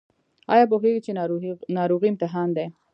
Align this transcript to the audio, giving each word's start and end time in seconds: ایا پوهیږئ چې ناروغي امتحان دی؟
ایا 0.53 0.65
پوهیږئ 0.71 0.99
چې 1.05 1.11
ناروغي 1.77 2.07
امتحان 2.11 2.49
دی؟ 2.57 2.65